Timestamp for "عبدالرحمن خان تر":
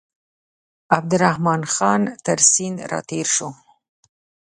0.97-2.37